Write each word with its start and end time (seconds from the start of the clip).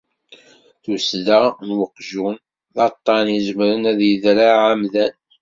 Tussḍa 0.83 1.43
n 1.65 1.69
weqjun 1.77 2.35
d 2.75 2.77
aṭṭan 2.87 3.25
izemren 3.37 3.83
ad 3.91 3.99
yedreɛ 4.09 4.55
amdan. 4.71 5.13